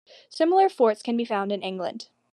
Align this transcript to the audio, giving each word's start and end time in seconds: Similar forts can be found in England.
Similar 0.29 0.67
forts 0.69 1.03
can 1.03 1.15
be 1.15 1.25
found 1.25 1.51
in 1.51 1.61
England. 1.61 2.07